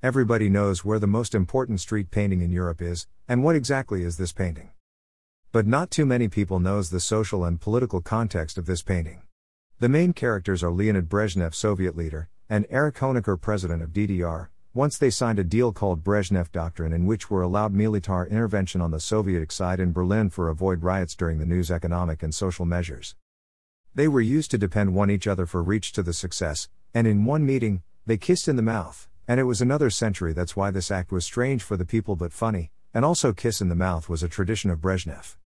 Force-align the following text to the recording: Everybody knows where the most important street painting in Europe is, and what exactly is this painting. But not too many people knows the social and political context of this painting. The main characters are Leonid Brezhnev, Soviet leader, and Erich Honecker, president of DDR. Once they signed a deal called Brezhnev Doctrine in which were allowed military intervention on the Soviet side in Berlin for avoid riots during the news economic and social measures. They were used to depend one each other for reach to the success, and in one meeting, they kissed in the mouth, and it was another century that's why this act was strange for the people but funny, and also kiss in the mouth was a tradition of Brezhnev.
Everybody 0.00 0.48
knows 0.48 0.84
where 0.84 1.00
the 1.00 1.08
most 1.08 1.34
important 1.34 1.80
street 1.80 2.12
painting 2.12 2.40
in 2.40 2.52
Europe 2.52 2.80
is, 2.80 3.08
and 3.26 3.42
what 3.42 3.56
exactly 3.56 4.04
is 4.04 4.16
this 4.16 4.32
painting. 4.32 4.70
But 5.50 5.66
not 5.66 5.90
too 5.90 6.06
many 6.06 6.28
people 6.28 6.60
knows 6.60 6.90
the 6.90 7.00
social 7.00 7.44
and 7.44 7.60
political 7.60 8.00
context 8.00 8.58
of 8.58 8.66
this 8.66 8.80
painting. 8.80 9.22
The 9.80 9.88
main 9.88 10.12
characters 10.12 10.62
are 10.62 10.70
Leonid 10.70 11.08
Brezhnev, 11.08 11.52
Soviet 11.52 11.96
leader, 11.96 12.28
and 12.48 12.64
Erich 12.70 12.98
Honecker, 12.98 13.40
president 13.40 13.82
of 13.82 13.90
DDR. 13.90 14.50
Once 14.72 14.96
they 14.96 15.10
signed 15.10 15.40
a 15.40 15.44
deal 15.44 15.72
called 15.72 16.04
Brezhnev 16.04 16.52
Doctrine 16.52 16.92
in 16.92 17.04
which 17.04 17.28
were 17.28 17.42
allowed 17.42 17.72
military 17.72 18.30
intervention 18.30 18.80
on 18.80 18.92
the 18.92 19.00
Soviet 19.00 19.50
side 19.50 19.80
in 19.80 19.90
Berlin 19.90 20.30
for 20.30 20.48
avoid 20.48 20.84
riots 20.84 21.16
during 21.16 21.40
the 21.40 21.44
news 21.44 21.72
economic 21.72 22.22
and 22.22 22.32
social 22.32 22.64
measures. 22.64 23.16
They 23.96 24.06
were 24.06 24.20
used 24.20 24.52
to 24.52 24.58
depend 24.58 24.94
one 24.94 25.10
each 25.10 25.26
other 25.26 25.44
for 25.44 25.60
reach 25.60 25.90
to 25.94 26.04
the 26.04 26.12
success, 26.12 26.68
and 26.94 27.08
in 27.08 27.24
one 27.24 27.44
meeting, 27.44 27.82
they 28.06 28.16
kissed 28.16 28.46
in 28.46 28.54
the 28.54 28.62
mouth, 28.62 29.07
and 29.28 29.38
it 29.38 29.44
was 29.44 29.60
another 29.60 29.90
century 29.90 30.32
that's 30.32 30.56
why 30.56 30.70
this 30.70 30.90
act 30.90 31.12
was 31.12 31.24
strange 31.24 31.62
for 31.62 31.76
the 31.76 31.84
people 31.84 32.16
but 32.16 32.32
funny, 32.32 32.70
and 32.94 33.04
also 33.04 33.34
kiss 33.34 33.60
in 33.60 33.68
the 33.68 33.74
mouth 33.74 34.08
was 34.08 34.22
a 34.22 34.28
tradition 34.28 34.70
of 34.70 34.80
Brezhnev. 34.80 35.36